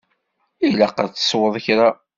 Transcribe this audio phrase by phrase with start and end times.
[0.67, 1.89] Ilaq ad tesweḍ kra.